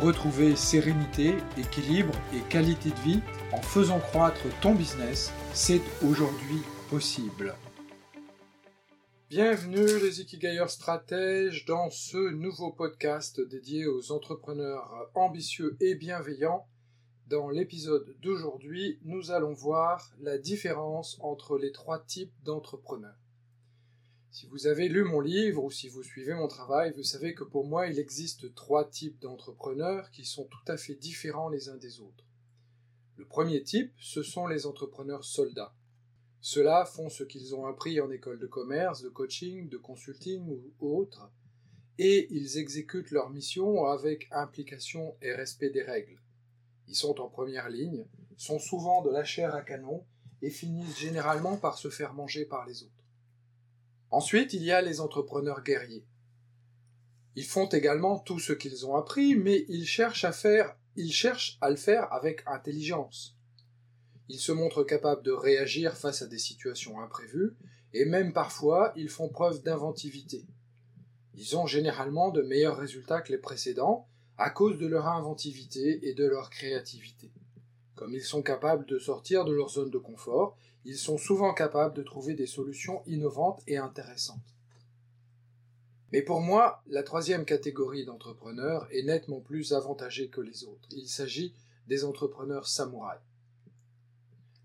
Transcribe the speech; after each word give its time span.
retrouver 0.00 0.56
sérénité, 0.56 1.34
équilibre 1.56 2.14
et 2.34 2.40
qualité 2.48 2.90
de 2.90 3.00
vie 3.00 3.20
en 3.52 3.62
faisant 3.62 4.00
croître 4.00 4.42
ton 4.60 4.74
business, 4.74 5.32
c'est 5.52 5.80
aujourd'hui 6.02 6.60
possible. 6.90 7.54
Bienvenue 9.30 9.98
les 10.00 10.20
Ikigailleurs 10.20 10.70
stratèges 10.70 11.64
dans 11.64 11.90
ce 11.90 12.30
nouveau 12.32 12.70
podcast 12.70 13.40
dédié 13.40 13.86
aux 13.86 14.12
entrepreneurs 14.12 15.10
ambitieux 15.14 15.76
et 15.80 15.94
bienveillants. 15.94 16.68
Dans 17.26 17.48
l'épisode 17.48 18.14
d'aujourd'hui, 18.20 19.00
nous 19.02 19.30
allons 19.30 19.54
voir 19.54 20.12
la 20.20 20.38
différence 20.38 21.18
entre 21.20 21.58
les 21.58 21.72
trois 21.72 21.98
types 21.98 22.34
d'entrepreneurs. 22.44 23.23
Si 24.34 24.48
vous 24.48 24.66
avez 24.66 24.88
lu 24.88 25.04
mon 25.04 25.20
livre 25.20 25.62
ou 25.62 25.70
si 25.70 25.88
vous 25.88 26.02
suivez 26.02 26.34
mon 26.34 26.48
travail, 26.48 26.92
vous 26.96 27.04
savez 27.04 27.36
que 27.36 27.44
pour 27.44 27.64
moi, 27.64 27.86
il 27.86 28.00
existe 28.00 28.52
trois 28.56 28.84
types 28.84 29.20
d'entrepreneurs 29.20 30.10
qui 30.10 30.24
sont 30.24 30.46
tout 30.46 30.72
à 30.72 30.76
fait 30.76 30.96
différents 30.96 31.50
les 31.50 31.68
uns 31.68 31.76
des 31.76 32.00
autres. 32.00 32.26
Le 33.14 33.26
premier 33.26 33.62
type, 33.62 33.92
ce 33.96 34.24
sont 34.24 34.48
les 34.48 34.66
entrepreneurs 34.66 35.24
soldats. 35.24 35.72
Ceux-là 36.40 36.84
font 36.84 37.08
ce 37.10 37.22
qu'ils 37.22 37.54
ont 37.54 37.66
appris 37.66 38.00
en 38.00 38.10
école 38.10 38.40
de 38.40 38.48
commerce, 38.48 39.02
de 39.02 39.08
coaching, 39.08 39.68
de 39.68 39.76
consulting 39.76 40.44
ou 40.48 40.98
autre, 40.98 41.30
et 41.98 42.26
ils 42.34 42.58
exécutent 42.58 43.12
leur 43.12 43.30
mission 43.30 43.84
avec 43.86 44.26
implication 44.32 45.14
et 45.22 45.32
respect 45.32 45.70
des 45.70 45.84
règles. 45.84 46.20
Ils 46.88 46.96
sont 46.96 47.20
en 47.20 47.28
première 47.28 47.68
ligne, 47.68 48.04
sont 48.36 48.58
souvent 48.58 49.00
de 49.02 49.10
la 49.10 49.22
chair 49.22 49.54
à 49.54 49.62
canon 49.62 50.04
et 50.42 50.50
finissent 50.50 50.98
généralement 50.98 51.56
par 51.56 51.78
se 51.78 51.88
faire 51.88 52.14
manger 52.14 52.44
par 52.44 52.66
les 52.66 52.82
autres. 52.82 53.03
Ensuite, 54.14 54.52
il 54.52 54.62
y 54.62 54.70
a 54.70 54.80
les 54.80 55.00
entrepreneurs 55.00 55.64
guerriers. 55.64 56.06
Ils 57.34 57.44
font 57.44 57.66
également 57.66 58.20
tout 58.20 58.38
ce 58.38 58.52
qu'ils 58.52 58.86
ont 58.86 58.94
appris, 58.94 59.34
mais 59.34 59.64
ils 59.68 59.88
cherchent 59.88 60.24
à 60.24 60.30
le 61.68 61.76
faire 61.76 62.12
avec 62.12 62.44
intelligence. 62.46 63.36
Ils 64.28 64.38
se 64.38 64.52
montrent 64.52 64.84
capables 64.84 65.24
de 65.24 65.32
réagir 65.32 65.96
face 65.96 66.22
à 66.22 66.28
des 66.28 66.38
situations 66.38 67.00
imprévues, 67.00 67.56
et 67.92 68.04
même 68.04 68.32
parfois 68.32 68.92
ils 68.94 69.08
font 69.08 69.28
preuve 69.28 69.64
d'inventivité. 69.64 70.46
Ils 71.34 71.56
ont 71.56 71.66
généralement 71.66 72.30
de 72.30 72.42
meilleurs 72.42 72.78
résultats 72.78 73.20
que 73.20 73.32
les 73.32 73.38
précédents 73.38 74.06
à 74.38 74.50
cause 74.50 74.78
de 74.78 74.86
leur 74.86 75.08
inventivité 75.08 76.08
et 76.08 76.14
de 76.14 76.24
leur 76.24 76.50
créativité. 76.50 77.32
Comme 77.94 78.14
ils 78.14 78.24
sont 78.24 78.42
capables 78.42 78.86
de 78.86 78.98
sortir 78.98 79.44
de 79.44 79.52
leur 79.52 79.70
zone 79.70 79.90
de 79.90 79.98
confort, 79.98 80.56
ils 80.84 80.98
sont 80.98 81.18
souvent 81.18 81.54
capables 81.54 81.94
de 81.94 82.02
trouver 82.02 82.34
des 82.34 82.46
solutions 82.46 83.02
innovantes 83.06 83.62
et 83.66 83.76
intéressantes. 83.76 84.54
Mais 86.12 86.22
pour 86.22 86.40
moi, 86.40 86.82
la 86.86 87.02
troisième 87.02 87.44
catégorie 87.44 88.04
d'entrepreneurs 88.04 88.86
est 88.92 89.02
nettement 89.02 89.40
plus 89.40 89.72
avantagée 89.72 90.28
que 90.28 90.40
les 90.40 90.64
autres. 90.64 90.88
Il 90.92 91.08
s'agit 91.08 91.54
des 91.88 92.04
entrepreneurs 92.04 92.68
samouraïs. 92.68 93.20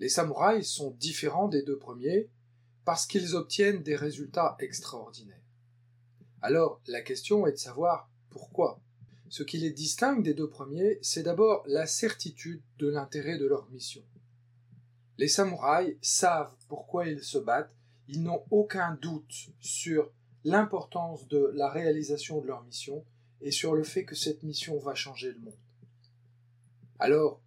Les 0.00 0.08
samouraïs 0.08 0.68
sont 0.68 0.90
différents 0.92 1.48
des 1.48 1.62
deux 1.62 1.78
premiers 1.78 2.28
parce 2.84 3.06
qu'ils 3.06 3.34
obtiennent 3.34 3.82
des 3.82 3.96
résultats 3.96 4.56
extraordinaires. 4.60 5.36
Alors, 6.40 6.80
la 6.86 7.00
question 7.00 7.46
est 7.46 7.52
de 7.52 7.56
savoir 7.56 8.08
pourquoi. 8.30 8.80
Ce 9.30 9.42
qui 9.42 9.58
les 9.58 9.70
distingue 9.70 10.22
des 10.22 10.34
deux 10.34 10.48
premiers, 10.48 10.98
c'est 11.02 11.22
d'abord 11.22 11.62
la 11.66 11.86
certitude 11.86 12.62
de 12.78 12.88
l'intérêt 12.88 13.38
de 13.38 13.46
leur 13.46 13.68
mission. 13.70 14.02
Les 15.18 15.28
samouraïs 15.28 15.96
savent 16.00 16.54
pourquoi 16.68 17.06
ils 17.06 17.22
se 17.22 17.38
battent, 17.38 17.74
ils 18.08 18.22
n'ont 18.22 18.42
aucun 18.50 18.96
doute 19.02 19.50
sur 19.60 20.10
l'importance 20.44 21.28
de 21.28 21.50
la 21.54 21.68
réalisation 21.68 22.40
de 22.40 22.46
leur 22.46 22.62
mission 22.62 23.04
et 23.42 23.50
sur 23.50 23.74
le 23.74 23.84
fait 23.84 24.04
que 24.04 24.14
cette 24.14 24.42
mission 24.42 24.78
va 24.78 24.94
changer 24.94 25.32
le 25.32 25.40
monde. 25.40 25.58
Alors, 26.98 27.40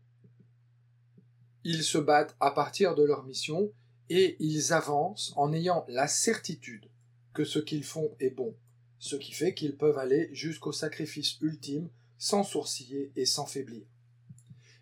ils 1.63 1.84
se 1.84 1.98
battent 1.98 2.36
à 2.40 2.52
partir 2.52 2.96
de 2.96 3.03
leur 3.03 3.24
mission 3.24 3.72
et 4.09 4.36
ils 4.40 4.74
avancent 4.74 5.34
en 5.36 5.53
ayant 5.53 5.86
la 5.88 6.08
certitude 6.08 6.88
que 7.34 7.44
ce 7.44 7.59
qu'ils 7.59 7.84
font 7.84 8.16
est 8.19 8.30
bon, 8.30 8.53
ce 9.01 9.16
qui 9.16 9.34
fait 9.34 9.56
qu'ils 9.56 9.75
peuvent 9.75 9.97
aller 9.97 10.29
jusqu'au 10.31 10.72
sacrifice 10.72 11.41
ultime 11.41 11.89
sans 12.19 12.44
sourciller 12.44 13.12
et 13.16 13.25
sans 13.25 13.47
faiblir. 13.47 13.84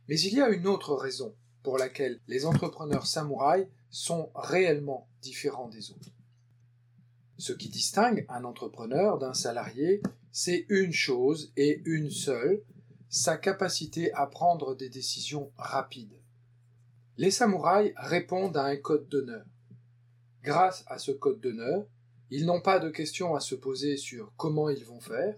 Mais 0.09 0.19
il 0.19 0.33
y 0.33 0.41
a 0.41 0.49
une 0.49 0.67
autre 0.67 0.93
raison 0.93 1.33
pour 1.63 1.77
laquelle 1.77 2.19
les 2.27 2.45
entrepreneurs 2.45 3.07
samouraïs 3.07 3.67
sont 3.89 4.29
réellement 4.35 5.07
différents 5.21 5.69
des 5.69 5.91
autres. 5.91 6.11
Ce 7.37 7.53
qui 7.53 7.69
distingue 7.69 8.25
un 8.27 8.43
entrepreneur 8.43 9.19
d'un 9.19 9.33
salarié, 9.33 10.01
c'est 10.33 10.65
une 10.67 10.91
chose 10.91 11.53
et 11.55 11.81
une 11.85 12.11
seule, 12.11 12.61
sa 13.07 13.37
capacité 13.37 14.11
à 14.11 14.27
prendre 14.27 14.75
des 14.75 14.89
décisions 14.89 15.53
rapides. 15.55 16.19
Les 17.15 17.31
samouraïs 17.31 17.93
répondent 17.95 18.57
à 18.57 18.65
un 18.65 18.75
code 18.75 19.07
d'honneur. 19.07 19.45
Grâce 20.43 20.83
à 20.87 20.99
ce 20.99 21.11
code 21.11 21.39
d'honneur, 21.39 21.85
ils 22.31 22.45
n'ont 22.45 22.61
pas 22.61 22.79
de 22.79 22.89
questions 22.89 23.35
à 23.35 23.39
se 23.39 23.55
poser 23.55 23.97
sur 23.97 24.31
comment 24.37 24.69
ils 24.69 24.85
vont 24.85 24.99
faire, 24.99 25.35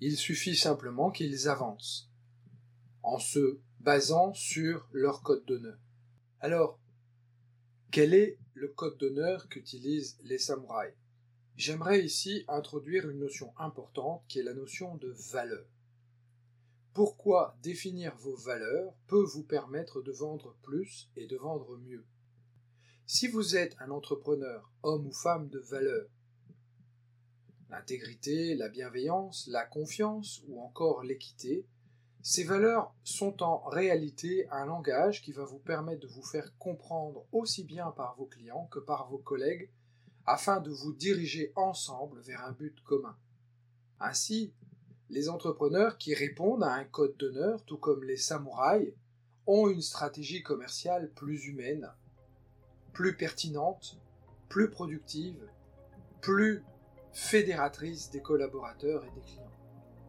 il 0.00 0.16
suffit 0.16 0.56
simplement 0.56 1.10
qu'ils 1.10 1.48
avancent. 1.48 2.10
En 3.02 3.18
se 3.18 3.58
basant 3.80 4.32
sur 4.34 4.88
leur 4.92 5.22
code 5.22 5.44
d'honneur. 5.46 5.78
Alors, 6.40 6.78
quel 7.90 8.14
est 8.14 8.38
le 8.54 8.68
code 8.68 8.98
d'honneur 8.98 9.48
qu'utilisent 9.48 10.18
les 10.22 10.38
samouraïs? 10.38 10.94
J'aimerais 11.56 12.04
ici 12.04 12.44
introduire 12.46 13.08
une 13.08 13.18
notion 13.18 13.52
importante 13.58 14.22
qui 14.28 14.38
est 14.38 14.44
la 14.44 14.54
notion 14.54 14.96
de 14.96 15.12
valeur. 15.32 15.66
Pourquoi 16.92 17.56
définir 17.62 18.14
vos 18.16 18.36
valeurs 18.36 18.92
peut 19.06 19.24
vous 19.24 19.42
permettre 19.42 20.02
de 20.02 20.12
vendre 20.12 20.54
plus 20.62 21.10
et 21.16 21.26
de 21.26 21.36
vendre 21.36 21.76
mieux? 21.78 22.04
Si 23.06 23.26
vous 23.26 23.56
êtes 23.56 23.74
un 23.80 23.90
entrepreneur, 23.90 24.70
homme 24.82 25.06
ou 25.06 25.12
femme 25.12 25.48
de 25.48 25.58
valeur, 25.58 26.06
l'intégrité, 27.70 28.54
la 28.54 28.68
bienveillance, 28.68 29.46
la 29.50 29.64
confiance 29.64 30.42
ou 30.48 30.60
encore 30.60 31.02
l'équité, 31.02 31.66
ces 32.22 32.44
valeurs 32.44 32.94
sont 33.04 33.42
en 33.42 33.58
réalité 33.68 34.48
un 34.50 34.66
langage 34.66 35.22
qui 35.22 35.32
va 35.32 35.44
vous 35.44 35.58
permettre 35.58 36.02
de 36.02 36.12
vous 36.12 36.24
faire 36.24 36.56
comprendre 36.58 37.24
aussi 37.32 37.64
bien 37.64 37.90
par 37.92 38.16
vos 38.16 38.26
clients 38.26 38.68
que 38.70 38.80
par 38.80 39.08
vos 39.08 39.18
collègues 39.18 39.70
afin 40.26 40.60
de 40.60 40.70
vous 40.70 40.92
diriger 40.92 41.52
ensemble 41.56 42.20
vers 42.20 42.44
un 42.44 42.52
but 42.52 42.78
commun. 42.82 43.16
Ainsi, 44.00 44.52
les 45.10 45.28
entrepreneurs 45.28 45.96
qui 45.96 46.14
répondent 46.14 46.64
à 46.64 46.74
un 46.74 46.84
code 46.84 47.16
d'honneur, 47.16 47.64
tout 47.64 47.78
comme 47.78 48.04
les 48.04 48.18
samouraïs, 48.18 48.92
ont 49.46 49.68
une 49.68 49.80
stratégie 49.80 50.42
commerciale 50.42 51.10
plus 51.12 51.46
humaine, 51.46 51.90
plus 52.92 53.16
pertinente, 53.16 53.98
plus 54.50 54.70
productive, 54.70 55.48
plus 56.20 56.62
fédératrice 57.12 58.10
des 58.10 58.20
collaborateurs 58.20 59.04
et 59.04 59.10
des 59.14 59.20
clients. 59.22 59.50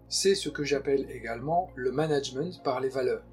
C'est 0.08 0.36
ce 0.36 0.50
que 0.50 0.64
j'appelle 0.64 1.10
également 1.12 1.70
le 1.76 1.92
management 1.92 2.62
par 2.64 2.80
les 2.80 2.90
valeurs. 2.90 3.24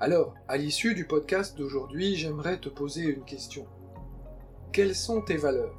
Alors, 0.00 0.34
à 0.48 0.56
l'issue 0.56 0.94
du 0.94 1.06
podcast 1.06 1.56
d'aujourd'hui, 1.56 2.16
j'aimerais 2.16 2.58
te 2.58 2.68
poser 2.68 3.02
une 3.02 3.24
question. 3.24 3.66
Quelles 4.72 4.94
sont 4.94 5.22
tes 5.22 5.36
valeurs? 5.36 5.74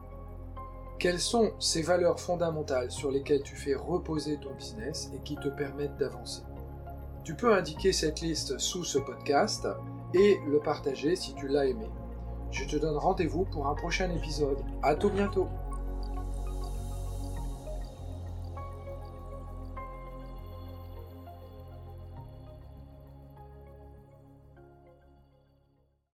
Quelles 0.99 1.19
sont 1.19 1.51
ces 1.59 1.83
valeurs 1.83 2.19
fondamentales 2.19 2.89
sur 2.89 3.11
lesquelles 3.11 3.43
tu 3.43 3.55
fais 3.55 3.75
reposer 3.75 4.39
ton 4.39 4.53
business 4.55 5.11
et 5.13 5.19
qui 5.19 5.35
te 5.35 5.49
permettent 5.49 5.97
d'avancer? 5.97 6.41
Tu 7.23 7.35
peux 7.35 7.53
indiquer 7.53 7.91
cette 7.91 8.21
liste 8.21 8.57
sous 8.57 8.83
ce 8.83 8.97
podcast 8.97 9.67
et 10.13 10.39
le 10.47 10.59
partager 10.59 11.15
si 11.15 11.35
tu 11.35 11.47
l'as 11.47 11.67
aimé. 11.67 11.87
Je 12.49 12.65
te 12.65 12.77
donne 12.77 12.97
rendez-vous 12.97 13.45
pour 13.45 13.67
un 13.67 13.75
prochain 13.75 14.09
épisode. 14.09 14.63
À 14.81 14.95
tout 14.95 15.09
bientôt 15.09 15.49